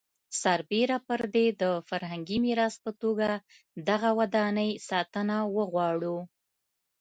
سربېره 0.41 0.97
پر 1.07 1.21
دې 1.35 1.47
د 1.61 1.63
فرهنګي 1.89 2.37
میراث 2.45 2.75
په 2.85 2.91
توګه 3.01 3.29
دغه 3.89 4.09
ودانۍ 4.19 4.71
ساتنه 4.89 5.37
وغواړو. 5.57 6.17